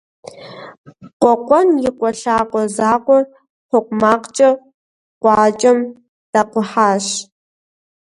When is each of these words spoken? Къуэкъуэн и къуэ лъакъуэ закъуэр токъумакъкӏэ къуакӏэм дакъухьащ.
Къуэкъуэн 1.21 1.69
и 1.87 1.89
къуэ 1.97 2.09
лъакъуэ 2.21 2.63
закъуэр 2.75 3.23
токъумакъкӏэ 3.69 4.49
къуакӏэм 5.21 5.79
дакъухьащ. 6.31 7.05